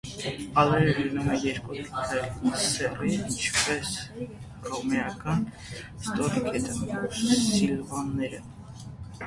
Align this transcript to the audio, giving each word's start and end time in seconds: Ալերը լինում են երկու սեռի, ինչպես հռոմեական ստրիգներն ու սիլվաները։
Ալերը 0.59 0.93
լինում 0.99 1.27
են 1.33 1.41
երկու 1.47 2.53
սեռի, 2.69 3.11
ինչպես 3.19 3.93
հռոմեական 4.15 5.47
ստրիգներն 5.85 7.09
ու 7.09 7.41
սիլվաները։ 7.47 8.45